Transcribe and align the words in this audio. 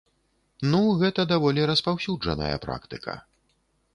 Ну, 0.71 0.79
гэта 1.01 1.25
даволі 1.33 1.67
распаўсюджаная 1.71 2.57
практыка. 2.65 3.13